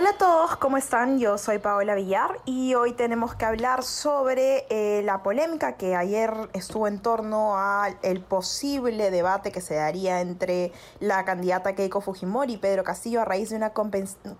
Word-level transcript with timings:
Hola 0.00 0.10
a 0.12 0.16
todos, 0.16 0.56
¿cómo 0.56 0.78
están? 0.78 1.18
Yo 1.18 1.36
soy 1.36 1.58
Paola 1.58 1.94
Villar 1.94 2.40
y 2.46 2.72
hoy 2.72 2.94
tenemos 2.94 3.34
que 3.34 3.44
hablar 3.44 3.82
sobre 3.82 4.64
eh, 4.70 5.02
la 5.02 5.22
polémica 5.22 5.76
que 5.76 5.94
ayer 5.94 6.32
estuvo 6.54 6.88
en 6.88 7.00
torno 7.00 7.58
al 7.58 7.98
posible 8.26 9.10
debate 9.10 9.52
que 9.52 9.60
se 9.60 9.74
daría 9.74 10.22
entre 10.22 10.72
la 11.00 11.26
candidata 11.26 11.74
Keiko 11.74 12.00
Fujimori 12.00 12.54
y 12.54 12.56
Pedro 12.56 12.82
Castillo 12.82 13.20
a 13.20 13.26
raíz 13.26 13.50
de 13.50 13.56
una 13.56 13.74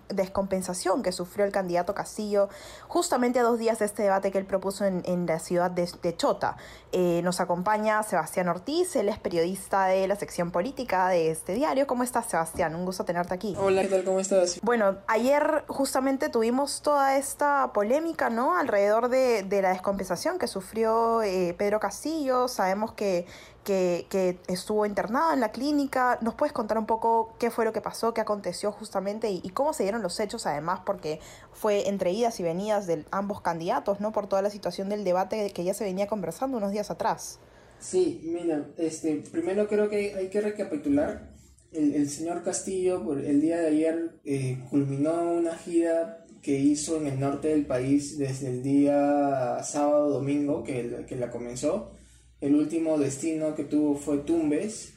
descompensación 0.09 1.03
que 1.03 1.11
sufrió 1.11 1.45
el 1.45 1.51
candidato 1.51 1.93
Castillo 1.93 2.49
justamente 2.87 3.37
a 3.37 3.43
dos 3.43 3.59
días 3.59 3.77
de 3.77 3.85
este 3.85 4.01
debate 4.01 4.31
que 4.31 4.39
él 4.39 4.47
propuso 4.47 4.85
en, 4.85 5.03
en 5.05 5.27
la 5.27 5.37
ciudad 5.37 5.69
de, 5.69 5.87
de 6.01 6.17
Chota. 6.17 6.57
Eh, 6.91 7.21
nos 7.23 7.39
acompaña 7.39 8.01
Sebastián 8.01 8.49
Ortiz, 8.49 8.95
él 8.95 9.09
es 9.09 9.19
periodista 9.19 9.85
de 9.85 10.07
la 10.07 10.15
sección 10.15 10.49
política 10.49 11.09
de 11.09 11.29
este 11.29 11.53
diario. 11.53 11.85
¿Cómo 11.85 12.01
estás, 12.01 12.25
Sebastián? 12.25 12.73
Un 12.73 12.83
gusto 12.83 13.05
tenerte 13.05 13.35
aquí. 13.35 13.55
Hola, 13.59 13.83
¿qué 13.83 13.89
tal? 13.89 14.03
¿Cómo 14.03 14.19
estás? 14.19 14.59
Bueno, 14.63 14.97
ayer 15.05 15.50
justamente 15.67 16.29
tuvimos 16.29 16.81
toda 16.81 17.17
esta 17.17 17.71
polémica, 17.73 18.29
¿no? 18.29 18.55
Alrededor 18.55 19.09
de, 19.09 19.43
de 19.43 19.61
la 19.61 19.69
descompensación 19.69 20.39
que 20.39 20.47
sufrió 20.47 21.21
eh, 21.21 21.55
Pedro 21.57 21.79
Castillo. 21.79 22.47
Sabemos 22.47 22.93
que, 22.93 23.25
que, 23.63 24.39
estuvo 24.47 24.85
internado 24.85 25.33
en 25.33 25.39
la 25.39 25.51
clínica. 25.51 26.17
¿Nos 26.21 26.35
puedes 26.35 26.53
contar 26.53 26.77
un 26.77 26.85
poco 26.85 27.35
qué 27.39 27.51
fue 27.51 27.65
lo 27.65 27.73
que 27.73 27.81
pasó, 27.81 28.13
qué 28.13 28.21
aconteció 28.21 28.71
justamente 28.71 29.29
y, 29.29 29.41
y 29.43 29.49
cómo 29.51 29.73
se 29.73 29.83
dieron 29.83 30.01
los 30.01 30.19
hechos, 30.19 30.45
además, 30.45 30.81
porque 30.85 31.19
fue 31.51 31.87
entre 31.87 32.11
idas 32.11 32.39
y 32.39 32.43
venidas 32.43 32.87
de 32.87 33.05
ambos 33.11 33.41
candidatos, 33.41 33.99
¿no? 33.99 34.11
Por 34.11 34.27
toda 34.27 34.41
la 34.41 34.49
situación 34.49 34.89
del 34.89 35.03
debate 35.03 35.51
que 35.51 35.63
ya 35.63 35.73
se 35.73 35.83
venía 35.83 36.07
conversando 36.07 36.57
unos 36.57 36.71
días 36.71 36.91
atrás. 36.91 37.39
Sí, 37.79 38.21
mira, 38.23 38.67
este, 38.77 39.23
primero 39.31 39.67
creo 39.67 39.89
que 39.89 40.15
hay 40.15 40.29
que 40.29 40.39
recapitular 40.39 41.31
el, 41.71 41.95
el, 41.95 42.09
señor 42.09 42.43
Castillo 42.43 43.03
por 43.03 43.19
el 43.19 43.41
día 43.41 43.59
de 43.59 43.67
ayer 43.67 44.11
eh, 44.25 44.59
culminó 44.69 45.31
una 45.31 45.55
gira 45.55 46.25
que 46.41 46.59
hizo 46.59 46.97
en 46.97 47.07
el 47.07 47.19
norte 47.19 47.49
del 47.49 47.65
país 47.65 48.17
desde 48.17 48.47
el 48.47 48.63
día 48.63 49.59
sábado 49.63 50.09
domingo 50.09 50.63
que, 50.63 51.05
que 51.07 51.15
la 51.15 51.29
comenzó. 51.29 51.91
El 52.39 52.55
último 52.55 52.97
destino 52.97 53.55
que 53.55 53.63
tuvo 53.63 53.95
fue 53.95 54.17
Tumbes 54.19 54.93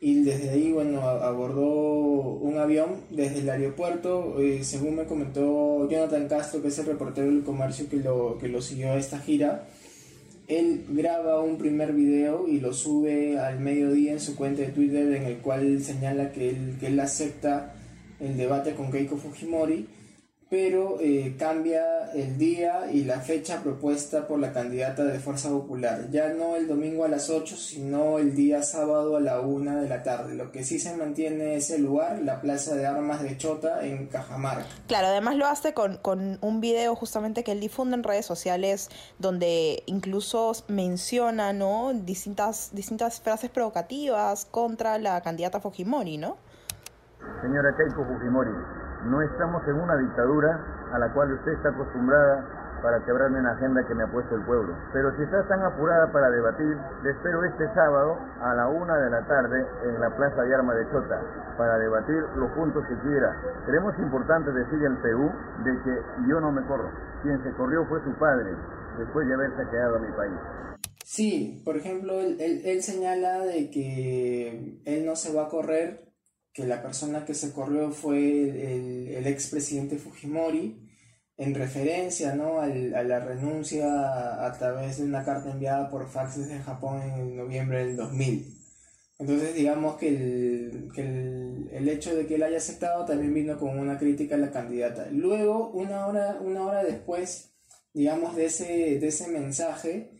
y 0.00 0.22
desde 0.22 0.50
ahí 0.50 0.72
bueno 0.72 1.00
abordó 1.00 1.64
un 1.64 2.58
avión 2.58 3.02
desde 3.10 3.40
el 3.40 3.48
aeropuerto 3.48 4.40
eh, 4.40 4.62
según 4.62 4.96
me 4.96 5.06
comentó 5.06 5.88
Jonathan 5.88 6.28
Castro 6.28 6.60
que 6.60 6.68
es 6.68 6.78
el 6.78 6.86
reportero 6.86 7.28
del 7.28 7.42
comercio 7.42 7.88
que 7.88 7.96
lo, 7.96 8.36
que 8.38 8.48
lo 8.48 8.60
siguió 8.60 8.92
a 8.92 8.98
esta 8.98 9.18
gira 9.18 9.66
él 10.48 10.84
graba 10.90 11.40
un 11.40 11.58
primer 11.58 11.92
video 11.92 12.46
y 12.46 12.60
lo 12.60 12.72
sube 12.72 13.38
al 13.38 13.58
mediodía 13.58 14.12
en 14.12 14.20
su 14.20 14.36
cuenta 14.36 14.62
de 14.62 14.68
Twitter 14.68 15.12
en 15.14 15.24
el 15.24 15.38
cual 15.38 15.82
señala 15.82 16.32
que 16.32 16.50
él, 16.50 16.76
que 16.78 16.86
él 16.88 17.00
acepta 17.00 17.74
el 18.20 18.36
debate 18.36 18.74
con 18.74 18.90
Keiko 18.90 19.16
Fujimori, 19.16 19.86
pero 20.56 20.96
eh, 21.00 21.36
cambia 21.38 22.10
el 22.14 22.38
día 22.38 22.90
y 22.90 23.04
la 23.04 23.20
fecha 23.20 23.62
propuesta 23.62 24.26
por 24.26 24.38
la 24.38 24.54
candidata 24.54 25.04
de 25.04 25.18
Fuerza 25.18 25.50
Popular. 25.50 26.08
Ya 26.10 26.30
no 26.30 26.56
el 26.56 26.66
domingo 26.66 27.04
a 27.04 27.08
las 27.08 27.28
8, 27.28 27.54
sino 27.56 28.16
el 28.16 28.34
día 28.34 28.62
sábado 28.62 29.18
a 29.18 29.20
la 29.20 29.40
1 29.40 29.82
de 29.82 29.86
la 29.86 30.02
tarde. 30.02 30.34
Lo 30.34 30.52
que 30.52 30.64
sí 30.64 30.78
se 30.78 30.96
mantiene 30.96 31.56
es 31.56 31.68
el 31.68 31.82
lugar, 31.82 32.22
la 32.22 32.40
Plaza 32.40 32.74
de 32.74 32.86
Armas 32.86 33.22
de 33.22 33.36
Chota 33.36 33.84
en 33.84 34.06
Cajamarca. 34.06 34.64
Claro, 34.86 35.08
además 35.08 35.36
lo 35.36 35.46
hace 35.46 35.74
con, 35.74 35.98
con 35.98 36.38
un 36.40 36.62
video 36.62 36.96
justamente 36.96 37.44
que 37.44 37.52
él 37.52 37.60
difunde 37.60 37.94
en 37.94 38.02
redes 38.02 38.24
sociales 38.24 38.88
donde 39.18 39.82
incluso 39.84 40.52
menciona 40.68 41.52
¿no? 41.52 41.92
distintas, 41.92 42.70
distintas 42.72 43.20
frases 43.20 43.50
provocativas 43.50 44.46
contra 44.46 44.96
la 44.96 45.20
candidata 45.20 45.60
Fujimori, 45.60 46.16
¿no? 46.16 46.38
Señora 47.42 47.76
Keiko 47.76 48.06
Fujimori, 48.06 48.52
no 49.06 49.22
estamos 49.22 49.62
en 49.66 49.80
una 49.80 49.96
dictadura 49.96 50.60
a 50.92 50.98
la 50.98 51.12
cual 51.12 51.32
usted 51.32 51.52
está 51.52 51.70
acostumbrada 51.70 52.44
para 52.82 53.04
quebrarme 53.04 53.40
una 53.40 53.52
agenda 53.52 53.86
que 53.86 53.94
me 53.94 54.04
ha 54.04 54.06
puesto 54.06 54.34
el 54.36 54.42
pueblo. 54.44 54.74
Pero 54.92 55.14
si 55.16 55.22
está 55.22 55.42
tan 55.48 55.62
apurada 55.62 56.12
para 56.12 56.30
debatir, 56.30 56.76
le 57.02 57.10
espero 57.10 57.42
este 57.44 57.66
sábado 57.74 58.18
a 58.40 58.54
la 58.54 58.68
una 58.68 58.96
de 58.98 59.10
la 59.10 59.26
tarde 59.26 59.66
en 59.84 60.00
la 60.00 60.14
Plaza 60.14 60.42
de 60.42 60.54
Armas 60.54 60.76
de 60.76 60.90
Chota 60.92 61.20
para 61.56 61.78
debatir 61.78 62.22
los 62.36 62.50
puntos 62.52 62.84
que 62.86 62.94
quiera. 63.00 63.34
Creemos 63.66 63.98
importante 63.98 64.52
decir 64.52 64.86
al 64.86 65.00
Perú 65.02 65.30
de 65.64 65.82
que 65.82 66.02
yo 66.28 66.40
no 66.40 66.52
me 66.52 66.62
corro. 66.66 66.90
Quien 67.22 67.42
se 67.42 67.50
corrió 67.52 67.84
fue 67.86 68.02
su 68.04 68.12
padre, 68.18 68.54
después 68.98 69.26
de 69.26 69.34
haberse 69.34 69.68
quedado 69.70 69.96
a 69.96 69.98
mi 69.98 70.12
país. 70.12 70.38
Sí, 71.02 71.62
por 71.64 71.76
ejemplo, 71.76 72.14
él, 72.20 72.36
él, 72.40 72.62
él 72.64 72.82
señala 72.82 73.38
de 73.38 73.70
que 73.70 74.80
él 74.84 75.06
no 75.06 75.16
se 75.16 75.34
va 75.34 75.46
a 75.46 75.48
correr 75.48 76.05
que 76.56 76.66
la 76.66 76.82
persona 76.82 77.26
que 77.26 77.34
se 77.34 77.52
corrió 77.52 77.90
fue 77.90 78.18
el, 78.18 79.08
el 79.08 79.26
expresidente 79.26 79.98
Fujimori, 79.98 80.86
en 81.36 81.54
referencia 81.54 82.34
¿no? 82.34 82.60
Al, 82.60 82.94
a 82.94 83.02
la 83.02 83.20
renuncia 83.20 84.46
a 84.46 84.52
través 84.54 84.96
de 84.96 85.04
una 85.04 85.22
carta 85.22 85.50
enviada 85.50 85.90
por 85.90 86.08
fax 86.08 86.38
desde 86.38 86.58
Japón 86.60 87.02
en 87.02 87.36
noviembre 87.36 87.84
del 87.84 87.96
2000. 87.96 88.54
Entonces 89.18 89.54
digamos 89.54 89.96
que, 89.96 90.08
el, 90.08 90.88
que 90.94 91.02
el, 91.02 91.68
el, 91.72 91.88
hecho 91.90 92.16
de 92.16 92.26
que 92.26 92.36
él 92.36 92.42
haya 92.42 92.56
aceptado 92.56 93.04
también 93.04 93.34
vino 93.34 93.58
con 93.58 93.78
una 93.78 93.98
crítica 93.98 94.36
a 94.36 94.38
la 94.38 94.50
candidata. 94.50 95.08
Luego, 95.10 95.68
una 95.70 96.06
hora, 96.06 96.38
una 96.40 96.64
hora 96.64 96.84
después, 96.84 97.52
digamos, 97.92 98.34
de 98.34 98.46
ese, 98.46 98.98
de 98.98 99.06
ese 99.06 99.28
mensaje, 99.28 100.10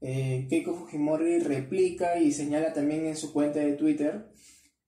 eh, 0.00 0.46
Keiko 0.50 0.74
Fujimori 0.74 1.38
replica 1.38 2.18
y 2.18 2.32
señala 2.32 2.72
también 2.72 3.06
en 3.06 3.16
su 3.16 3.32
cuenta 3.32 3.60
de 3.60 3.74
Twitter 3.74 4.34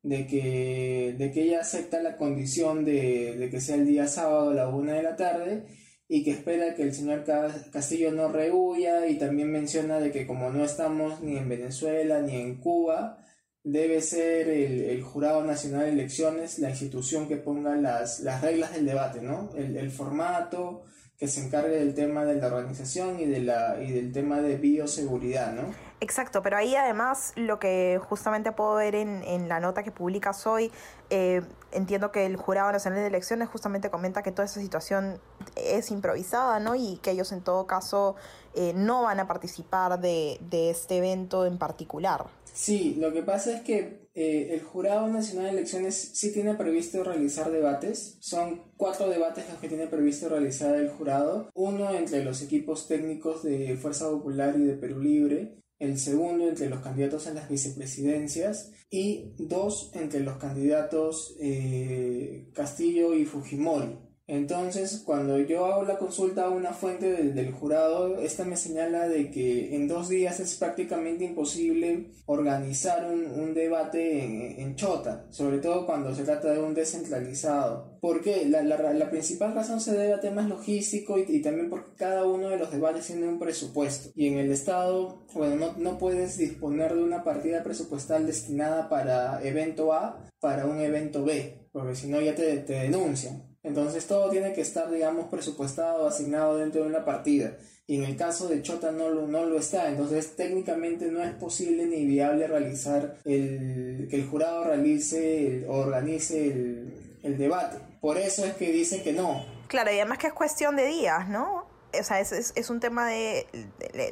de 0.06 0.25
que, 0.28 1.17
de 1.19 1.33
que 1.33 1.43
ella 1.43 1.61
acepta 1.61 2.00
la 2.00 2.17
condición 2.17 2.84
de, 2.84 3.37
de, 3.37 3.50
que 3.50 3.61
sea 3.61 3.75
el 3.75 3.87
día 3.87 4.06
sábado 4.06 4.50
a 4.50 4.55
la 4.55 4.69
una 4.69 4.93
de 4.93 5.03
la 5.03 5.17
tarde 5.17 5.65
y 6.06 6.22
que 6.22 6.31
espera 6.31 6.77
que 6.77 6.84
el 6.84 6.94
señor 6.94 7.25
Castillo 7.72 8.12
no 8.12 8.28
rehuya 8.28 9.09
y 9.09 9.19
también 9.19 9.50
menciona 9.50 9.99
de 9.99 10.12
que 10.12 10.25
como 10.25 10.50
no 10.50 10.65
estamos 10.65 11.21
ni 11.22 11.37
en 11.37 11.49
Venezuela 11.49 12.21
ni 12.22 12.37
en 12.37 12.61
Cuba, 12.61 13.19
debe 13.65 14.00
ser 14.00 14.49
el, 14.49 14.83
el 14.83 15.03
Jurado 15.03 15.43
Nacional 15.44 15.87
de 15.87 15.91
Elecciones 15.91 16.61
la 16.61 16.71
institución 16.71 17.27
que 17.27 17.38
ponga 17.38 17.75
las, 17.75 18.21
las 18.21 18.43
reglas 18.43 18.75
del 18.75 18.87
debate, 18.87 19.21
¿no? 19.21 19.50
El, 19.56 19.77
el 19.77 19.91
formato, 19.91 20.84
que 21.19 21.28
se 21.28 21.44
encargue 21.44 21.71
del 21.71 21.94
tema 21.94 22.25
de 22.25 22.34
la 22.34 22.49
organización 22.49 23.19
y, 23.19 23.25
de 23.25 23.41
la, 23.41 23.81
y 23.81 23.91
del 23.91 24.12
tema 24.12 24.41
de 24.41 24.56
bioseguridad, 24.56 25.53
¿no? 25.53 25.62
Exacto, 26.00 26.43
pero 26.43 26.59
ahí 26.59 26.77
además 26.77 27.32
lo 27.37 27.59
que 27.59 27.99
justamente 28.06 28.53
puedo 28.53 28.75
ver 28.75 28.94
en, 28.94 29.22
en 29.25 29.49
la 29.49 29.60
nota 29.60 29.82
que 29.82 29.91
publicas 29.91 30.47
hoy, 30.47 30.71
eh, 31.09 31.41
entiendo 31.72 32.12
que 32.12 32.26
el 32.26 32.37
Jurado 32.37 32.71
Nacional 32.71 33.00
de 33.00 33.06
Elecciones 33.06 33.49
justamente 33.49 33.88
comenta 33.88 34.22
que 34.22 34.31
toda 34.31 34.44
esa 34.44 34.60
situación 34.60 35.19
es 35.56 35.91
improvisada, 35.91 36.60
¿no? 36.60 36.75
Y 36.75 36.99
que 36.99 37.12
ellos 37.12 37.32
en 37.32 37.41
todo 37.41 37.66
caso 37.66 38.16
eh, 38.55 38.75
no 38.75 39.05
van 39.05 39.19
a 39.19 39.26
participar 39.26 39.99
de, 39.99 40.38
de 40.43 40.69
este 40.69 40.99
evento 40.99 41.47
en 41.47 41.56
particular. 41.56 42.26
Sí, 42.56 42.97
lo 42.99 43.12
que 43.12 43.22
pasa 43.22 43.55
es 43.55 43.61
que 43.61 44.09
eh, 44.15 44.55
el 44.55 44.62
Jurado 44.62 45.09
Nacional 45.09 45.44
de 45.44 45.59
Elecciones 45.59 45.94
sí 46.15 46.33
tiene 46.33 46.55
previsto 46.55 47.05
realizar 47.05 47.50
debates. 47.50 48.17
Son 48.21 48.72
cuatro 48.78 49.11
debates 49.11 49.44
los 49.50 49.59
que 49.59 49.69
tiene 49.69 49.89
previsto 49.89 50.31
realizar 50.31 50.75
el 50.75 50.89
jurado. 50.89 51.50
Uno 51.53 51.94
entre 51.94 52.25
los 52.25 52.41
equipos 52.41 52.89
técnicos 52.89 53.43
de 53.43 53.77
Fuerza 53.77 54.09
Popular 54.09 54.55
y 54.59 54.62
de 54.62 54.72
Perú 54.72 55.00
Libre. 55.00 55.61
El 55.78 55.99
segundo 55.99 56.49
entre 56.49 56.71
los 56.71 56.81
candidatos 56.81 57.27
a 57.27 57.34
las 57.34 57.50
vicepresidencias. 57.50 58.73
Y 58.88 59.35
dos 59.37 59.91
entre 59.93 60.20
los 60.20 60.38
candidatos 60.38 61.37
eh, 61.38 62.49
Castillo 62.55 63.12
y 63.12 63.26
Fujimori. 63.26 63.99
Entonces, 64.28 65.02
cuando 65.05 65.38
yo 65.38 65.67
hago 65.67 65.84
la 65.84 65.99
consulta 65.99 66.46
a 66.46 66.50
una 66.50 66.73
fuente 66.73 67.12
del, 67.12 67.52
jurado, 67.52 68.19
esta 68.19 68.44
me 68.44 68.56
señala 68.56 69.08
de 69.08 69.31
que 69.31 69.76
en 69.76 69.87
dos 69.87 70.08
días 70.08 70.40
es 70.40 70.56
prácticamente 70.56 71.25
imposible 71.25 72.11
organizar 72.26 73.08
un, 73.08 73.26
un 73.26 73.55
debate 73.55 74.25
en, 74.25 74.61
en, 74.61 74.75
Chota, 74.75 75.26
sobre 75.31 75.58
todo 75.58 75.87
cuando 75.87 76.12
se 76.12 76.25
trata 76.25 76.52
de 76.52 76.58
un 76.58 76.75
descentralizado. 76.75 77.99
¿Por 78.00 78.20
qué? 78.20 78.46
La, 78.46 78.62
la, 78.62 78.93
la 78.93 79.11
principal 79.11 79.55
razón 79.55 79.81
se 79.81 79.96
debe 79.96 80.14
a 80.14 80.20
temas 80.20 80.49
logísticos 80.49 81.20
y, 81.20 81.37
y, 81.37 81.43
también 81.43 81.70
porque 81.70 81.94
cada 81.96 82.25
uno 82.25 82.49
de 82.49 82.58
los 82.58 82.72
debates 82.72 83.06
tiene 83.06 83.29
un 83.29 83.38
presupuesto. 83.38 84.11
Y 84.17 84.26
en 84.26 84.38
el 84.38 84.50
Estado, 84.50 85.25
bueno, 85.34 85.55
no, 85.55 85.79
no 85.79 85.99
puedes 85.99 86.37
disponer 86.37 86.94
de 86.96 87.05
una 87.05 87.22
partida 87.22 87.62
presupuestal 87.62 88.26
destinada 88.26 88.88
para 88.88 89.40
evento 89.44 89.93
A 89.93 90.26
para 90.40 90.67
un 90.67 90.81
evento 90.81 91.25
B, 91.25 91.69
porque 91.72 91.94
si 91.94 92.08
no 92.08 92.20
ya 92.20 92.34
te, 92.34 92.58
te 92.58 92.75
denuncian. 92.75 93.45
Entonces 93.67 94.07
todo 94.07 94.31
tiene 94.31 94.53
que 94.53 94.61
estar, 94.61 94.89
digamos, 94.89 95.27
presupuestado, 95.27 96.07
asignado 96.07 96.57
dentro 96.57 96.83
de 96.83 96.89
una 96.89 97.05
partida. 97.05 97.57
Y 97.89 97.97
en 97.97 98.05
el 98.05 98.17
caso 98.17 98.47
de 98.47 98.63
Chota 98.63 98.93
no 98.93 99.11
lo, 99.11 99.27
no 99.27 99.45
lo 99.45 99.59
está. 99.59 99.89
Entonces 99.89 100.37
técnicamente 100.37 101.07
no 101.07 101.21
es 101.23 101.35
posible 101.35 101.85
ni 101.87 102.07
viable 102.07 102.47
realizar 102.47 103.17
el, 103.25 104.07
que 104.09 104.17
el 104.17 104.27
jurado 104.27 104.65
realice 104.65 105.65
o 105.69 105.79
organice 105.79 106.47
el, 106.47 107.19
el 107.25 107.37
debate. 107.37 107.79
Por 108.01 108.19
eso 108.19 108.45
es 108.45 108.55
que 108.55 108.71
dicen 108.71 109.03
que 109.03 109.13
no. 109.13 109.45
Claro, 109.67 109.91
y 109.91 109.97
además 109.97 110.19
que 110.19 110.29
es 110.29 110.33
cuestión 110.33 110.77
de 110.77 110.87
días, 110.87 111.29
¿no? 111.29 111.66
O 111.99 112.05
sea, 112.05 112.21
es, 112.21 112.33
es, 112.33 112.53
es 112.56 112.71
un 112.71 112.81
tema 112.81 113.09
de, 113.09 113.47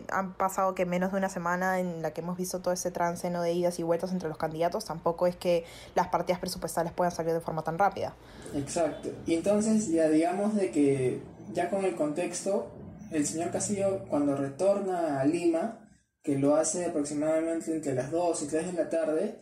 Han 0.08 0.34
pasado 0.34 0.74
que 0.74 0.86
menos 0.86 1.12
de 1.12 1.18
una 1.18 1.28
semana 1.28 1.80
en 1.80 2.02
la 2.02 2.12
que 2.12 2.20
hemos 2.20 2.36
visto 2.36 2.60
todo 2.60 2.72
ese 2.72 2.90
trance 2.90 3.28
¿no? 3.30 3.42
de 3.42 3.52
idas 3.52 3.78
y 3.78 3.82
vueltas 3.82 4.12
entre 4.12 4.28
los 4.28 4.38
candidatos. 4.38 4.84
Tampoco 4.84 5.26
es 5.26 5.36
que 5.36 5.64
las 5.94 6.08
partidas 6.08 6.40
presupuestales 6.40 6.92
puedan 6.92 7.12
salir 7.12 7.32
de 7.32 7.40
forma 7.40 7.62
tan 7.62 7.78
rápida. 7.78 8.14
Exacto. 8.54 9.10
Y 9.26 9.34
entonces, 9.34 9.88
ya 9.88 10.08
digamos 10.08 10.54
de 10.54 10.70
que, 10.70 11.22
ya 11.52 11.70
con 11.70 11.84
el 11.84 11.94
contexto, 11.94 12.70
el 13.10 13.26
señor 13.26 13.50
Castillo, 13.50 14.04
cuando 14.08 14.36
retorna 14.36 15.20
a 15.20 15.24
Lima, 15.24 15.80
que 16.22 16.38
lo 16.38 16.56
hace 16.56 16.86
aproximadamente 16.86 17.72
entre 17.72 17.94
las 17.94 18.10
2 18.10 18.42
y 18.42 18.46
3 18.46 18.66
de 18.66 18.72
la 18.72 18.88
tarde, 18.88 19.38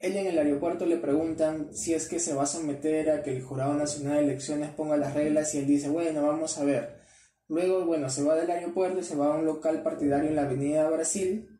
él 0.00 0.16
en 0.16 0.26
el 0.26 0.38
aeropuerto 0.38 0.84
le 0.84 0.98
preguntan 0.98 1.74
si 1.74 1.94
es 1.94 2.08
que 2.08 2.20
se 2.20 2.34
va 2.34 2.42
a 2.42 2.46
someter 2.46 3.10
a 3.10 3.22
que 3.22 3.34
el 3.34 3.42
Jurado 3.42 3.72
Nacional 3.72 4.18
de 4.18 4.24
Elecciones 4.24 4.70
ponga 4.70 4.98
las 4.98 5.14
reglas 5.14 5.54
y 5.54 5.58
él 5.58 5.66
dice, 5.66 5.88
bueno, 5.88 6.26
vamos 6.26 6.58
a 6.58 6.64
ver. 6.64 7.03
Luego, 7.48 7.84
bueno, 7.84 8.08
se 8.08 8.22
va 8.22 8.36
del 8.36 8.50
aeropuerto 8.50 9.00
y 9.00 9.04
se 9.04 9.16
va 9.16 9.26
a 9.26 9.36
un 9.36 9.44
local 9.44 9.82
partidario 9.82 10.30
en 10.30 10.36
la 10.36 10.42
Avenida 10.42 10.88
Brasil 10.88 11.54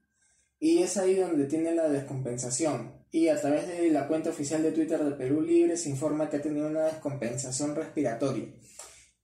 y 0.58 0.82
es 0.82 0.96
ahí 0.96 1.16
donde 1.16 1.44
tiene 1.44 1.74
la 1.74 1.88
descompensación. 1.88 3.04
Y 3.10 3.28
a 3.28 3.40
través 3.40 3.68
de 3.68 3.90
la 3.90 4.08
cuenta 4.08 4.30
oficial 4.30 4.62
de 4.62 4.72
Twitter 4.72 5.04
de 5.04 5.12
Perú 5.12 5.42
Libre 5.42 5.76
se 5.76 5.90
informa 5.90 6.28
que 6.28 6.38
ha 6.38 6.42
tenido 6.42 6.66
una 6.66 6.84
descompensación 6.84 7.74
respiratoria. 7.74 8.46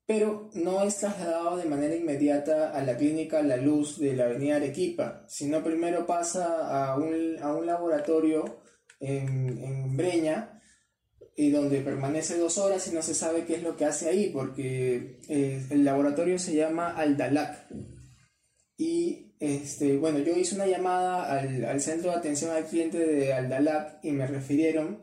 Pero 0.06 0.50
no 0.54 0.82
es 0.82 0.98
trasladado 0.98 1.56
de 1.56 1.64
manera 1.64 1.94
inmediata 1.94 2.72
a 2.72 2.82
la 2.82 2.96
clínica 2.96 3.42
La 3.42 3.56
Luz 3.56 3.98
de 3.98 4.14
la 4.14 4.24
Avenida 4.24 4.56
Arequipa, 4.56 5.24
sino 5.28 5.64
primero 5.64 6.06
pasa 6.06 6.90
a 6.90 6.96
un, 6.96 7.38
a 7.40 7.54
un 7.54 7.64
laboratorio 7.64 8.60
en, 8.98 9.58
en 9.64 9.96
Breña 9.96 10.59
y 11.36 11.50
donde 11.50 11.80
permanece 11.80 12.38
dos 12.38 12.58
horas 12.58 12.86
y 12.88 12.94
no 12.94 13.02
se 13.02 13.14
sabe 13.14 13.44
qué 13.44 13.54
es 13.54 13.62
lo 13.62 13.76
que 13.76 13.84
hace 13.84 14.08
ahí, 14.08 14.30
porque 14.30 15.18
eh, 15.28 15.64
el 15.70 15.84
laboratorio 15.84 16.38
se 16.38 16.54
llama 16.54 16.94
Aldalac. 16.96 17.66
Y 18.76 19.34
este, 19.40 19.96
bueno, 19.96 20.18
yo 20.18 20.36
hice 20.36 20.54
una 20.54 20.66
llamada 20.66 21.30
al, 21.30 21.64
al, 21.64 21.80
centro 21.80 22.10
de 22.10 22.16
atención 22.16 22.50
al 22.50 22.66
cliente 22.66 22.98
de 22.98 23.32
Aldalac 23.32 24.04
y 24.04 24.12
me 24.12 24.26
refirieron 24.26 25.02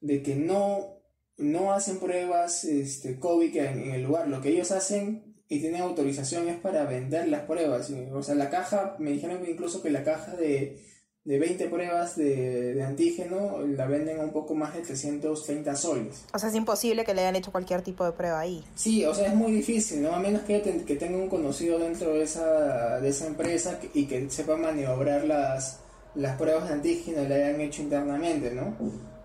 de 0.00 0.22
que 0.22 0.36
no, 0.36 1.02
no 1.36 1.72
hacen 1.72 1.98
pruebas 1.98 2.64
este, 2.64 3.18
COVID 3.18 3.56
en, 3.56 3.82
en 3.82 3.90
el 3.92 4.02
lugar. 4.02 4.28
Lo 4.28 4.40
que 4.40 4.50
ellos 4.50 4.70
hacen 4.70 5.34
y 5.48 5.60
tienen 5.60 5.82
autorización 5.82 6.48
es 6.48 6.58
para 6.58 6.84
vender 6.84 7.28
las 7.28 7.42
pruebas. 7.42 7.90
O 8.12 8.22
sea, 8.22 8.34
la 8.34 8.50
caja, 8.50 8.96
me 8.98 9.12
dijeron 9.12 9.44
incluso 9.48 9.82
que 9.82 9.90
la 9.90 10.04
caja 10.04 10.34
de 10.36 10.82
de 11.24 11.38
20 11.38 11.68
pruebas 11.68 12.16
de, 12.16 12.74
de, 12.74 12.82
antígeno 12.82 13.60
la 13.66 13.86
venden 13.86 14.20
a 14.20 14.24
un 14.24 14.30
poco 14.30 14.54
más 14.54 14.74
de 14.74 14.82
330 14.82 15.74
soles. 15.74 16.24
O 16.34 16.38
sea, 16.38 16.50
es 16.50 16.54
imposible 16.54 17.04
que 17.04 17.14
le 17.14 17.22
hayan 17.22 17.36
hecho 17.36 17.50
cualquier 17.50 17.80
tipo 17.80 18.04
de 18.04 18.12
prueba 18.12 18.40
ahí. 18.40 18.62
Sí, 18.74 19.06
o 19.06 19.14
sea, 19.14 19.28
es 19.28 19.34
muy 19.34 19.52
difícil, 19.52 20.02
¿no? 20.02 20.12
A 20.12 20.18
menos 20.18 20.42
que, 20.42 20.60
que 20.60 20.96
tenga 20.96 21.16
un 21.16 21.30
conocido 21.30 21.78
dentro 21.78 22.12
de 22.12 22.24
esa, 22.24 23.00
de 23.00 23.08
esa 23.08 23.26
empresa 23.26 23.78
y 23.94 24.04
que 24.04 24.28
sepa 24.28 24.56
maniobrar 24.56 25.24
las, 25.24 25.80
las 26.14 26.36
pruebas 26.36 26.68
de 26.68 26.74
antígeno 26.74 27.22
y 27.22 27.28
la 27.28 27.36
hayan 27.36 27.60
hecho 27.62 27.80
internamente, 27.80 28.50
¿no? 28.50 28.76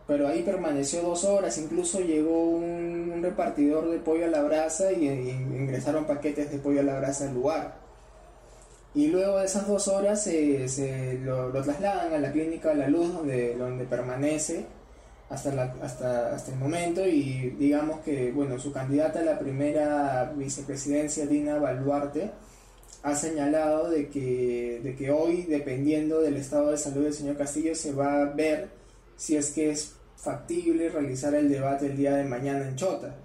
Pero 0.08 0.28
ahí 0.28 0.42
permaneció 0.42 1.02
dos 1.02 1.26
horas, 1.26 1.58
incluso 1.58 2.00
llegó 2.00 2.46
un, 2.50 3.12
un 3.14 3.22
repartidor 3.22 3.90
de 3.90 4.00
pollo 4.00 4.24
a 4.24 4.30
la 4.30 4.42
brasa 4.42 4.94
y, 4.94 5.06
y 5.06 5.30
ingresaron 5.32 6.06
paquetes 6.06 6.50
de 6.50 6.60
pollo 6.60 6.80
a 6.80 6.84
la 6.84 6.98
brasa 6.98 7.28
al 7.28 7.34
lugar. 7.34 7.89
Y 8.96 9.08
luego 9.08 9.38
de 9.38 9.46
esas 9.46 9.68
dos 9.68 9.88
horas 9.88 10.24
se, 10.24 10.68
se 10.68 11.20
lo, 11.20 11.52
trasladan 11.52 12.14
a 12.14 12.18
la 12.18 12.32
clínica 12.32 12.74
La 12.74 12.88
Luz, 12.88 13.14
donde, 13.14 13.56
donde 13.56 13.86
permanece 13.86 14.66
hasta, 15.30 15.54
la, 15.54 15.76
hasta, 15.82 16.34
hasta 16.34 16.52
el 16.52 16.58
momento. 16.58 17.06
Y 17.06 17.56
digamos 17.60 18.00
que, 18.00 18.32
bueno, 18.32 18.60
su 18.60 18.72
candidata 18.72 19.20
a 19.20 19.24
la 19.24 19.40
primera 19.40 20.34
vicepresidencia, 20.36 21.28
Dina 21.28 21.60
Baluarte, 21.60 22.32
ha 23.04 23.16
señalado 23.16 23.90
de 23.90 24.10
que, 24.10 24.82
de 24.84 24.96
que 24.96 25.12
hoy, 25.12 25.44
dependiendo 25.44 26.22
del 26.22 26.38
estado 26.38 26.72
de 26.72 26.78
salud 26.78 27.04
del 27.04 27.14
señor 27.14 27.38
Castillo, 27.38 27.76
se 27.76 27.94
va 27.94 28.24
a 28.24 28.26
ver 28.26 28.70
si 29.16 29.36
es 29.36 29.52
que 29.52 29.72
es 29.72 29.94
factible 30.22 30.90
realizar 30.90 31.34
el 31.34 31.50
debate 31.50 31.86
el 31.86 31.96
día 31.96 32.14
de 32.14 32.26
mañana 32.26 32.68
en 32.68 32.76
Chota. 32.76 33.16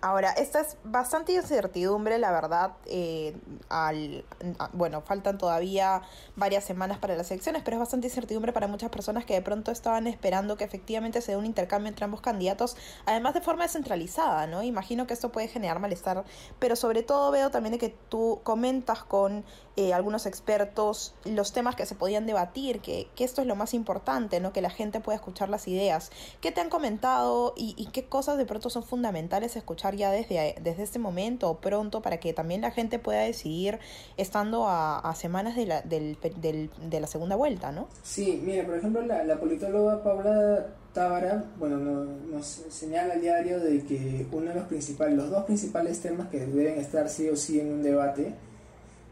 Ahora, 0.00 0.30
esta 0.32 0.60
es 0.60 0.76
bastante 0.84 1.32
incertidumbre, 1.32 2.18
la 2.18 2.30
verdad. 2.30 2.74
Eh, 2.86 3.36
al, 3.68 4.24
bueno, 4.72 5.00
faltan 5.00 5.36
todavía 5.36 6.02
varias 6.36 6.62
semanas 6.62 6.98
para 6.98 7.16
las 7.16 7.28
elecciones, 7.32 7.62
pero 7.64 7.76
es 7.76 7.80
bastante 7.80 8.06
incertidumbre 8.06 8.52
para 8.52 8.68
muchas 8.68 8.90
personas 8.90 9.24
que 9.24 9.34
de 9.34 9.42
pronto 9.42 9.72
estaban 9.72 10.06
esperando 10.06 10.56
que 10.56 10.62
efectivamente 10.62 11.20
se 11.22 11.32
dé 11.32 11.38
un 11.38 11.46
intercambio 11.46 11.88
entre 11.88 12.04
ambos 12.04 12.20
candidatos, 12.20 12.76
además 13.04 13.34
de 13.34 13.40
forma 13.40 13.64
descentralizada, 13.64 14.46
¿no? 14.46 14.62
Imagino 14.62 15.08
que 15.08 15.14
esto 15.14 15.32
puede 15.32 15.48
generar 15.48 15.80
malestar, 15.80 16.22
pero 16.60 16.76
sobre 16.76 17.02
todo 17.02 17.32
veo 17.32 17.50
también 17.50 17.78
que 17.78 17.96
tú 18.08 18.40
comentas 18.44 19.02
con 19.02 19.44
eh, 19.76 19.92
algunos 19.92 20.24
expertos 20.24 21.16
los 21.24 21.52
temas 21.52 21.74
que 21.74 21.84
se 21.84 21.96
podían 21.96 22.26
debatir, 22.26 22.80
que, 22.80 23.08
que 23.16 23.24
esto 23.24 23.40
es 23.40 23.48
lo 23.48 23.56
más 23.56 23.74
importante, 23.74 24.38
¿no? 24.38 24.52
Que 24.52 24.62
la 24.62 24.70
gente 24.70 25.00
pueda 25.00 25.16
escuchar 25.16 25.48
las 25.48 25.66
ideas. 25.66 26.12
¿Qué 26.44 26.52
te 26.52 26.60
han 26.60 26.68
comentado 26.68 27.54
y, 27.56 27.88
qué 27.94 28.04
cosas 28.04 28.36
de 28.36 28.44
pronto 28.44 28.68
son 28.68 28.82
fundamentales 28.82 29.56
escuchar 29.56 29.96
ya 29.96 30.10
desde, 30.10 30.54
desde 30.60 30.82
este 30.82 30.98
momento 30.98 31.48
o 31.48 31.58
pronto 31.58 32.02
para 32.02 32.20
que 32.20 32.34
también 32.34 32.60
la 32.60 32.70
gente 32.70 32.98
pueda 32.98 33.22
decidir 33.22 33.78
estando 34.18 34.68
a, 34.68 34.98
a 34.98 35.14
semanas 35.14 35.56
de 35.56 35.64
la, 35.64 35.80
del, 35.80 36.18
del, 36.42 36.70
de 36.82 37.00
la 37.00 37.06
segunda 37.06 37.34
vuelta, 37.34 37.72
¿no? 37.72 37.88
Sí, 38.02 38.42
mira, 38.44 38.66
por 38.66 38.76
ejemplo, 38.76 39.00
la, 39.00 39.40
politóloga 39.40 40.02
Paula 40.04 40.66
Tábara, 40.92 41.46
bueno, 41.58 41.78
nos, 41.78 42.46
señala 42.68 43.14
al 43.14 43.22
diario 43.22 43.58
de 43.58 43.82
que 43.82 44.26
uno 44.30 44.50
de 44.50 44.56
los 44.56 44.64
principales, 44.64 45.16
los 45.16 45.30
dos 45.30 45.44
principales 45.44 46.00
temas 46.00 46.28
que 46.28 46.44
deben 46.44 46.78
estar 46.78 47.08
sí 47.08 47.26
o 47.30 47.36
sí 47.36 47.58
en 47.58 47.72
un 47.72 47.82
debate 47.82 48.34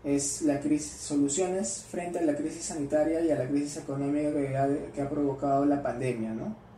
es 0.04 0.42
la 0.42 0.60
crisis, 0.60 1.00
soluciones 1.00 1.86
frente 1.90 2.18
a 2.18 2.22
la 2.24 2.36
crisis 2.36 2.64
sanitaria 2.64 3.22
y 3.22 3.30
a 3.30 3.36
la 3.36 3.48
crisis 3.48 3.78
económica 3.78 4.34
que 4.34 4.54
ha, 4.54 4.68
que 4.94 5.00
ha 5.00 5.08
provocado 5.08 5.64
la 5.64 5.82
pandemia, 5.82 6.34
¿no? 6.34 6.70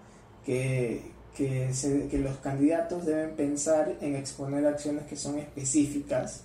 Que, 0.44 1.02
que, 1.37 1.73
se, 1.73 2.08
que 2.08 2.19
los 2.19 2.37
candidatos 2.38 3.06
deben 3.06 3.31
pensar 3.37 3.96
en 4.00 4.17
exponer 4.17 4.67
acciones 4.67 5.05
que 5.06 5.17
son 5.17 5.38
específicas, 5.38 6.43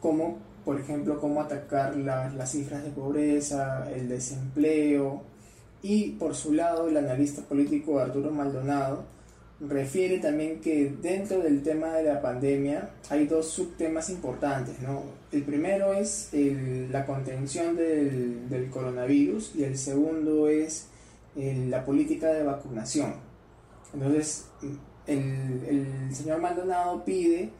como 0.00 0.38
por 0.64 0.80
ejemplo 0.80 1.20
cómo 1.20 1.40
atacar 1.40 1.96
la, 1.96 2.28
las 2.30 2.52
cifras 2.52 2.84
de 2.84 2.90
pobreza, 2.90 3.90
el 3.90 4.08
desempleo, 4.08 5.22
y 5.82 6.12
por 6.12 6.34
su 6.34 6.52
lado 6.52 6.88
el 6.88 6.96
analista 6.96 7.42
político 7.42 7.98
Arturo 7.98 8.30
Maldonado 8.30 9.04
refiere 9.60 10.18
también 10.18 10.60
que 10.60 10.92
dentro 11.02 11.40
del 11.40 11.62
tema 11.62 11.94
de 11.94 12.04
la 12.04 12.20
pandemia 12.20 12.90
hay 13.10 13.26
dos 13.26 13.48
subtemas 13.48 14.08
importantes. 14.10 14.80
¿no? 14.80 15.02
El 15.32 15.42
primero 15.42 15.92
es 15.92 16.28
el, 16.32 16.92
la 16.92 17.06
contención 17.06 17.76
del, 17.76 18.48
del 18.48 18.70
coronavirus 18.70 19.52
y 19.56 19.64
el 19.64 19.76
segundo 19.76 20.48
es 20.48 20.86
la 21.38 21.84
política 21.84 22.32
de 22.32 22.42
vacunación. 22.42 23.14
Entonces, 23.94 24.46
el, 25.06 25.86
señor 26.12 26.40
Maldonado 26.40 27.04
pide 27.04 27.50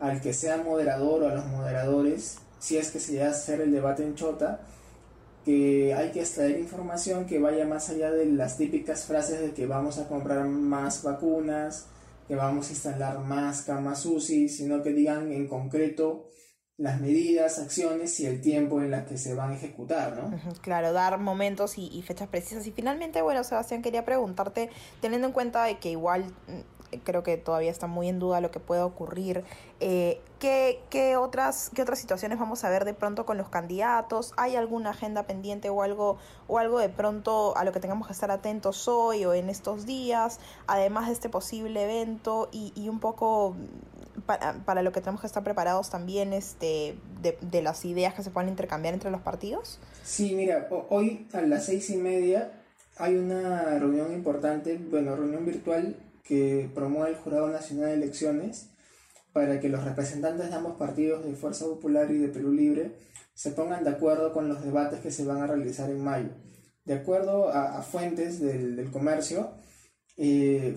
al 0.00 0.20
que 0.20 0.32
sea 0.32 0.58
moderador 0.58 1.22
o 1.22 1.28
a 1.28 1.34
los 1.34 1.46
moderadores, 1.46 2.38
si 2.58 2.76
es 2.76 2.90
que 2.90 3.00
se 3.00 3.18
va 3.18 3.26
a 3.26 3.30
hacer 3.30 3.60
el 3.60 3.72
debate 3.72 4.04
en 4.04 4.14
Chota, 4.14 4.60
que 5.44 5.92
hay 5.94 6.10
que 6.12 6.20
extraer 6.20 6.58
información 6.58 7.26
que 7.26 7.38
vaya 7.38 7.66
más 7.66 7.90
allá 7.90 8.10
de 8.10 8.26
las 8.26 8.56
típicas 8.56 9.04
frases 9.04 9.40
de 9.40 9.52
que 9.52 9.66
vamos 9.66 9.98
a 9.98 10.08
comprar 10.08 10.46
más 10.46 11.02
vacunas, 11.02 11.86
que 12.26 12.34
vamos 12.34 12.68
a 12.68 12.72
instalar 12.72 13.18
más 13.18 13.62
camas 13.62 14.06
UCI, 14.06 14.48
sino 14.48 14.82
que 14.82 14.90
digan 14.90 15.30
en 15.32 15.46
concreto 15.46 16.30
las 16.76 17.00
medidas, 17.00 17.58
acciones 17.58 18.18
y 18.18 18.26
el 18.26 18.40
tiempo 18.40 18.80
en 18.80 18.90
las 18.90 19.06
que 19.06 19.16
se 19.16 19.34
van 19.34 19.52
a 19.52 19.54
ejecutar, 19.54 20.16
¿no? 20.16 20.36
Claro, 20.60 20.92
dar 20.92 21.18
momentos 21.18 21.78
y, 21.78 22.02
fechas 22.02 22.28
precisas. 22.28 22.66
Y 22.66 22.72
finalmente, 22.72 23.22
bueno, 23.22 23.44
Sebastián, 23.44 23.80
quería 23.80 24.04
preguntarte, 24.04 24.70
teniendo 25.00 25.28
en 25.28 25.32
cuenta 25.32 25.64
de 25.64 25.78
que 25.78 25.90
igual 25.90 26.24
creo 27.04 27.22
que 27.22 27.36
todavía 27.36 27.70
está 27.70 27.86
muy 27.86 28.08
en 28.08 28.18
duda 28.18 28.40
lo 28.40 28.50
que 28.50 28.60
pueda 28.60 28.86
ocurrir. 28.86 29.44
Eh, 29.80 30.20
¿qué, 30.38 30.80
qué, 30.90 31.16
otras, 31.16 31.70
¿Qué 31.74 31.82
otras 31.82 31.98
situaciones 31.98 32.38
vamos 32.38 32.64
a 32.64 32.70
ver 32.70 32.84
de 32.84 32.94
pronto 32.94 33.24
con 33.24 33.38
los 33.38 33.48
candidatos? 33.48 34.32
¿Hay 34.36 34.56
alguna 34.56 34.90
agenda 34.90 35.24
pendiente 35.24 35.70
o 35.70 35.82
algo, 35.82 36.18
o 36.48 36.58
algo 36.58 36.78
de 36.78 36.88
pronto 36.88 37.56
a 37.56 37.64
lo 37.64 37.72
que 37.72 37.80
tengamos 37.80 38.06
que 38.06 38.12
estar 38.12 38.30
atentos 38.30 38.88
hoy 38.88 39.24
o 39.24 39.34
en 39.34 39.48
estos 39.48 39.86
días, 39.86 40.40
además 40.66 41.06
de 41.06 41.12
este 41.14 41.28
posible 41.28 41.84
evento 41.84 42.48
y, 42.52 42.72
y 42.76 42.88
un 42.88 43.00
poco 43.00 43.56
para, 44.26 44.54
para, 44.64 44.82
lo 44.82 44.92
que 44.92 45.00
tenemos 45.00 45.20
que 45.20 45.26
estar 45.26 45.44
preparados 45.44 45.90
también 45.90 46.32
este, 46.32 46.96
de, 47.22 47.38
de, 47.40 47.62
las 47.62 47.84
ideas 47.84 48.14
que 48.14 48.22
se 48.22 48.30
puedan 48.30 48.48
intercambiar 48.48 48.94
entre 48.94 49.10
los 49.10 49.20
partidos? 49.20 49.78
Sí, 50.02 50.34
mira, 50.34 50.68
hoy 50.88 51.26
a 51.32 51.40
las 51.42 51.66
seis 51.66 51.90
y 51.90 51.96
media 51.96 52.50
hay 52.96 53.16
una 53.16 53.78
reunión 53.78 54.12
importante, 54.12 54.78
bueno, 54.90 55.16
reunión 55.16 55.44
virtual 55.44 55.96
que 56.22 56.70
promueve 56.74 57.10
el 57.10 57.16
Jurado 57.16 57.48
Nacional 57.48 57.86
de 57.86 57.94
Elecciones 57.94 58.70
para 59.32 59.60
que 59.60 59.68
los 59.68 59.84
representantes 59.84 60.48
de 60.48 60.54
ambos 60.54 60.76
partidos, 60.76 61.24
de 61.24 61.34
Fuerza 61.34 61.64
Popular 61.66 62.10
y 62.10 62.18
de 62.18 62.28
Perú 62.28 62.52
Libre, 62.52 62.92
se 63.34 63.50
pongan 63.50 63.82
de 63.82 63.90
acuerdo 63.90 64.32
con 64.32 64.48
los 64.48 64.62
debates 64.64 65.00
que 65.00 65.10
se 65.10 65.24
van 65.24 65.42
a 65.42 65.46
realizar 65.46 65.90
en 65.90 66.02
mayo. 66.02 66.30
De 66.84 66.94
acuerdo 66.94 67.48
a, 67.48 67.82
fuentes 67.82 68.40
del, 68.40 68.90
comercio, 68.92 69.50
eh, 70.16 70.76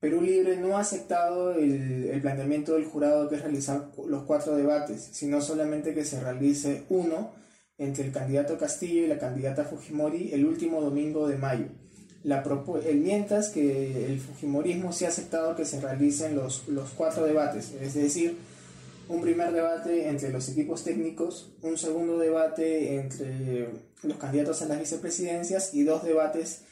Perú 0.00 0.20
Libre 0.20 0.56
no 0.56 0.76
ha 0.76 0.80
aceptado 0.80 1.54
el, 1.54 2.08
el, 2.10 2.20
planteamiento 2.20 2.74
del 2.74 2.84
jurado 2.84 3.28
que 3.28 3.34
es 3.34 3.42
realizar 3.42 3.90
los 4.06 4.22
cuatro 4.24 4.54
debates, 4.54 5.08
sino 5.12 5.40
solamente 5.40 5.92
que 5.94 6.04
se 6.04 6.20
realice 6.20 6.84
uno 6.88 7.32
entre 7.78 8.04
el 8.04 8.12
candidato 8.12 8.58
Castillo 8.58 9.04
y 9.04 9.06
la 9.08 9.18
candidata 9.18 9.64
Fujimori 9.64 10.32
el 10.32 10.44
último 10.44 10.80
domingo 10.80 11.26
de 11.26 11.36
mayo. 11.36 11.66
La 12.24 12.44
mientras 12.94 13.50
que 13.50 14.06
el 14.06 14.18
Fujimorismo 14.20 14.92
sí 14.92 15.04
ha 15.04 15.08
aceptado 15.08 15.54
que 15.54 15.64
se 15.64 15.80
realicen 15.80 16.34
los, 16.34 16.66
los 16.68 16.90
cuatro 16.90 17.24
debates, 17.24 17.72
es 17.80 17.94
decir, 17.94 18.36
un 19.08 19.22
primer 19.22 19.52
debate 19.52 20.08
entre 20.08 20.30
los 20.30 20.48
equipos 20.48 20.84
técnicos, 20.84 21.52
un 21.62 21.78
segundo 21.78 22.18
debate 22.18 22.96
entre 22.96 23.68
los 24.02 24.18
candidatos 24.18 24.62
a 24.62 24.66
las 24.66 24.78
vicepresidencias 24.78 25.72
y 25.74 25.84
dos 25.84 26.04
debates 26.04 26.62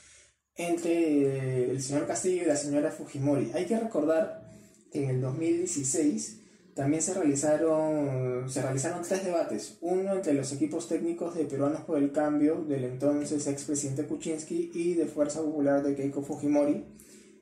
entre 0.56 1.70
el 1.70 1.82
señor 1.82 2.06
Castillo 2.06 2.42
y 2.42 2.46
la 2.46 2.56
señora 2.56 2.90
Fujimori. 2.90 3.52
Hay 3.54 3.66
que 3.66 3.78
recordar 3.78 4.50
que 4.90 5.04
en 5.04 5.10
el 5.10 5.20
2016 5.20 6.40
también 6.74 7.02
se 7.02 7.14
realizaron, 7.14 8.50
se 8.50 8.60
realizaron 8.60 9.02
tres 9.02 9.24
debates, 9.24 9.78
uno 9.80 10.14
entre 10.14 10.34
los 10.34 10.52
equipos 10.52 10.88
técnicos 10.88 11.34
de 11.34 11.46
Peruanos 11.46 11.80
por 11.80 11.96
el 11.96 12.12
Cambio 12.12 12.64
del 12.68 12.84
entonces 12.84 13.46
expresidente 13.46 14.04
Kuczynski 14.04 14.72
y 14.74 14.92
de 14.92 15.06
Fuerza 15.06 15.40
Popular 15.40 15.82
de 15.82 15.94
Keiko 15.94 16.22
Fujimori, 16.22 16.84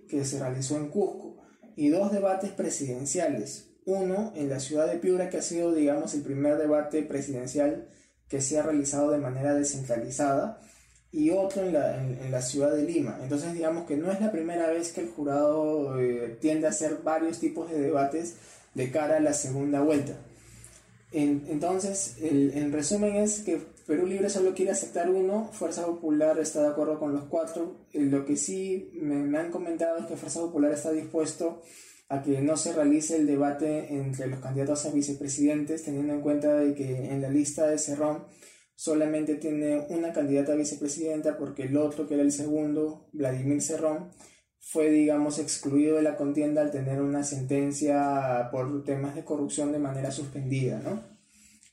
que 0.08 0.24
se 0.24 0.38
realizó 0.38 0.76
en 0.76 0.88
Cusco, 0.88 1.36
y 1.74 1.88
dos 1.88 2.12
debates 2.12 2.52
presidenciales, 2.52 3.70
uno 3.84 4.32
en 4.36 4.48
la 4.48 4.60
ciudad 4.60 4.86
de 4.86 4.98
Piura, 4.98 5.30
que 5.30 5.38
ha 5.38 5.42
sido, 5.42 5.72
digamos, 5.72 6.14
el 6.14 6.22
primer 6.22 6.56
debate 6.56 7.02
presidencial 7.02 7.88
que 8.28 8.40
se 8.40 8.58
ha 8.58 8.62
realizado 8.62 9.10
de 9.10 9.18
manera 9.18 9.54
descentralizada, 9.54 10.60
y 11.14 11.30
otro 11.30 11.62
en 11.62 11.72
la, 11.72 11.96
en, 11.96 12.32
la, 12.32 12.42
ciudad 12.42 12.74
de 12.74 12.82
Lima. 12.82 13.20
Entonces 13.22 13.54
digamos 13.54 13.86
que 13.86 13.96
no 13.96 14.10
es 14.10 14.20
la 14.20 14.32
primera 14.32 14.66
vez 14.66 14.90
que 14.90 15.00
el 15.00 15.10
jurado 15.10 16.00
eh, 16.00 16.36
tiende 16.40 16.66
a 16.66 16.70
hacer 16.70 16.98
varios 17.04 17.38
tipos 17.38 17.70
de 17.70 17.80
debates 17.80 18.34
de 18.74 18.90
cara 18.90 19.18
a 19.18 19.20
la 19.20 19.32
segunda 19.32 19.80
vuelta. 19.80 20.16
entonces, 21.12 22.16
el, 22.20 22.50
en 22.56 22.72
resumen 22.72 23.14
es 23.14 23.42
que 23.42 23.60
Perú 23.86 24.06
Libre 24.08 24.28
solo 24.28 24.54
quiere 24.54 24.72
aceptar 24.72 25.08
uno, 25.08 25.50
Fuerza 25.52 25.86
Popular 25.86 26.36
está 26.40 26.62
de 26.62 26.68
acuerdo 26.68 26.98
con 26.98 27.12
los 27.12 27.24
cuatro. 27.26 27.76
Eh, 27.92 28.00
lo 28.00 28.24
que 28.24 28.36
sí 28.36 28.90
me, 28.94 29.38
han 29.38 29.52
comentado 29.52 29.98
es 29.98 30.06
que 30.06 30.16
Fuerza 30.16 30.40
Popular 30.40 30.72
está 30.72 30.90
dispuesto 30.90 31.62
a 32.08 32.22
que 32.22 32.40
no 32.40 32.56
se 32.56 32.72
realice 32.72 33.14
el 33.14 33.28
debate 33.28 33.94
entre 33.94 34.26
los 34.26 34.40
candidatos 34.40 34.84
a 34.84 34.90
vicepresidentes, 34.90 35.84
teniendo 35.84 36.12
en 36.12 36.22
cuenta 36.22 36.54
de 36.54 36.74
que 36.74 37.12
en 37.12 37.22
la 37.22 37.30
lista 37.30 37.68
de 37.68 37.78
Cerrón 37.78 38.24
solamente 38.74 39.36
tiene 39.36 39.86
una 39.88 40.12
candidata 40.12 40.52
a 40.52 40.56
vicepresidenta 40.56 41.36
porque 41.36 41.64
el 41.64 41.76
otro, 41.76 42.06
que 42.06 42.14
era 42.14 42.22
el 42.22 42.32
segundo, 42.32 43.08
Vladimir 43.12 43.62
Cerrón, 43.62 44.10
fue, 44.58 44.90
digamos, 44.90 45.38
excluido 45.38 45.96
de 45.96 46.02
la 46.02 46.16
contienda 46.16 46.62
al 46.62 46.70
tener 46.70 47.02
una 47.02 47.22
sentencia 47.22 48.48
por 48.50 48.84
temas 48.84 49.14
de 49.14 49.24
corrupción 49.24 49.72
de 49.72 49.78
manera 49.78 50.10
suspendida, 50.10 50.80
¿no? 50.80 51.02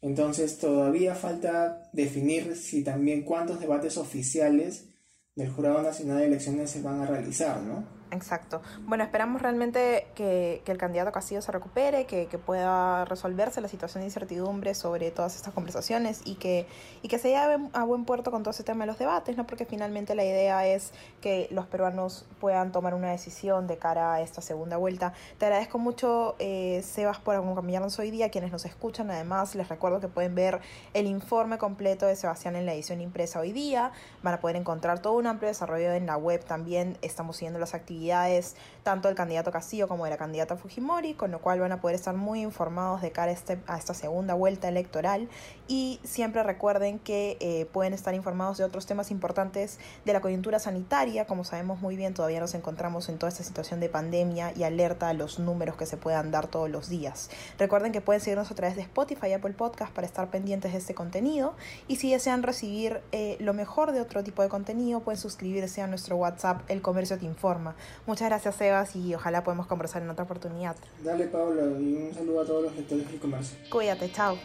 Entonces 0.02 0.58
todavía 0.58 1.16
falta 1.16 1.90
definir 1.94 2.56
si 2.56 2.84
también 2.84 3.24
cuántos 3.24 3.60
debates 3.60 3.98
oficiales 3.98 4.90
del 5.36 5.50
Jurado 5.50 5.82
Nacional 5.82 6.20
de 6.20 6.26
Elecciones 6.26 6.72
se 6.72 6.82
van 6.82 7.02
a 7.02 7.06
realizar, 7.06 7.62
¿no? 7.62 8.01
Exacto. 8.12 8.62
Bueno, 8.82 9.06
esperamos 9.06 9.42
realmente 9.42 10.08
que, 10.16 10.62
el 10.66 10.78
candidato 10.78 11.12
Castillo 11.12 11.42
se 11.42 11.52
recupere, 11.52 12.06
que, 12.06 12.28
pueda 12.46 13.06
resolverse 13.06 13.62
la 13.62 13.68
situación 13.68 14.02
de 14.02 14.08
incertidumbre 14.08 14.74
sobre 14.74 15.12
todas 15.12 15.36
estas 15.36 15.54
conversaciones 15.54 16.22
y 16.26 16.36
que, 16.36 16.66
y 17.02 17.08
que 17.08 17.20
se 17.20 17.30
lleve 17.30 17.70
a 17.74 17.84
buen 17.84 18.04
puerto 18.06 18.32
con 18.32 18.44
todo 18.44 18.52
ese 18.52 18.64
tema 18.64 18.84
de 18.84 18.88
los 18.88 19.00
debates, 19.00 19.38
¿no? 19.38 19.46
Porque 19.46 19.66
finalmente 19.66 20.16
la 20.16 20.26
idea 20.26 20.66
es 20.66 20.92
que 21.22 21.48
los 21.52 21.68
peruanos 21.68 22.26
puedan 22.40 22.72
tomar 22.72 22.94
una 22.96 23.12
decisión 23.12 23.68
de 23.68 23.78
cara 23.78 24.14
a 24.14 24.22
esta 24.22 24.42
segunda 24.42 24.76
vuelta. 24.78 25.14
Te 25.38 25.46
agradezco 25.46 25.78
mucho, 25.78 26.36
eh, 26.40 26.82
Sebas, 26.84 27.20
por 27.20 27.36
acompañarnos 27.36 27.98
hoy 28.00 28.12
día. 28.12 28.30
Quienes 28.30 28.52
nos 28.52 28.66
escuchan, 28.66 29.10
además, 29.12 29.56
les 29.56 29.70
recuerdo 29.70 30.00
que 30.00 30.08
pueden 30.08 30.36
ver 30.36 30.60
el 30.94 31.06
informe 31.06 31.58
completo 31.58 32.08
de 32.08 32.16
Sebastián 32.16 32.56
en 32.56 32.66
la 32.66 32.74
edición 32.74 33.00
impresa 33.00 33.40
hoy 33.40 33.54
día. 33.54 33.92
Van 34.24 34.34
a 34.34 34.40
poder 34.42 34.56
encontrar 34.58 35.00
todo 35.00 35.14
un 35.14 35.28
amplio 35.28 35.48
desarrollo 35.48 35.94
en 35.94 36.08
la 36.08 36.18
web 36.18 36.44
también. 36.44 36.98
Estamos 37.02 37.38
siguiendo 37.38 37.60
las 37.60 37.74
actividades 37.74 38.01
actividades 38.02 38.56
tanto 38.84 39.08
del 39.08 39.16
candidato 39.16 39.52
Castillo 39.52 39.88
como 39.88 40.06
de 40.06 40.12
la 40.12 40.18
candidata 40.18 40.56
Fujimori, 40.56 41.14
con 41.14 41.32
lo 41.32 41.40
cual 41.40 41.60
van 41.60 41.72
a 41.72 41.82
poder 41.82 41.96
estar 41.96 42.16
muy 42.16 42.42
informados 42.42 43.02
de 43.02 43.12
cara 43.12 43.32
a, 43.32 43.34
este, 43.34 43.60
a 43.68 43.78
esta 43.78 43.94
segunda 43.94 44.34
vuelta 44.34 44.68
electoral 44.68 45.30
y 45.68 46.00
siempre 46.04 46.44
recuerden 46.44 47.00
que 47.00 47.38
eh, 47.40 47.66
pueden 47.72 47.94
estar 47.94 48.14
informados 48.14 48.58
de 48.58 48.64
otros 48.64 48.86
temas 48.86 49.12
importantes 49.12 49.80
de 50.06 50.14
la 50.14 50.22
coyuntura 50.22 50.60
sanitaria, 50.60 51.26
como 51.26 51.44
sabemos 51.44 51.80
muy 51.80 51.96
bien 51.96 52.14
todavía 52.14 52.40
nos 52.40 52.54
encontramos 52.56 53.10
en 53.10 53.18
toda 53.18 53.30
esta 53.30 53.44
situación 53.44 53.80
de 53.80 53.90
pandemia 53.90 54.54
y 54.56 54.64
alerta 54.64 55.10
a 55.10 55.14
los 55.14 55.40
números 55.40 55.76
que 55.76 55.86
se 55.86 55.98
puedan 55.98 56.32
dar 56.32 56.48
todos 56.48 56.70
los 56.70 56.90
días. 56.90 57.30
Recuerden 57.58 57.92
que 57.92 58.02
pueden 58.02 58.22
seguirnos 58.22 58.52
a 58.52 58.56
través 58.56 58.76
de 58.76 58.82
Spotify 58.82 59.28
y 59.28 59.34
Apple 59.34 59.54
Podcast 59.54 59.94
para 59.94 60.08
estar 60.08 60.30
pendientes 60.30 60.74
de 60.74 60.80
este 60.80 60.96
contenido 60.96 61.54
y 61.88 61.98
si 61.98 62.12
desean 62.12 62.44
recibir 62.44 63.02
eh, 63.12 63.38
lo 63.40 63.54
mejor 63.54 63.92
de 63.92 64.02
otro 64.02 64.24
tipo 64.24 64.42
de 64.42 64.50
contenido 64.50 65.02
pueden 65.02 65.20
suscribirse 65.20 65.82
a 65.82 65.88
nuestro 65.88 66.16
WhatsApp 66.16 66.62
El 66.68 66.82
Comercio 66.82 67.18
Te 67.18 67.26
Informa. 67.26 67.76
Muchas 68.06 68.30
gracias, 68.30 68.56
Sebas, 68.72 68.96
y 68.96 69.14
ojalá 69.14 69.44
podamos 69.44 69.68
conversar 69.68 70.02
en 70.02 70.10
otra 70.10 70.24
oportunidad. 70.24 70.78
Dale, 71.04 71.28
Paula, 71.28 71.64
y 71.80 71.94
un 71.94 72.14
saludo 72.14 72.42
a 72.42 72.46
todos 72.46 72.64
los 72.64 72.76
lectores 72.76 73.06
del 73.06 73.20
comercio. 73.20 73.58
Cuídate, 73.70 74.10
chao. 74.12 74.38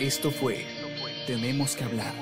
Esto 0.00 0.30
fue 0.30 0.64
Tenemos 1.26 1.76
que 1.76 1.84
hablar. 1.84 2.14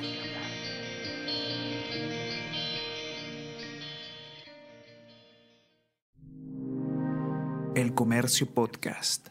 El 7.74 7.94
Comercio 7.94 8.46
Podcast. 8.46 9.28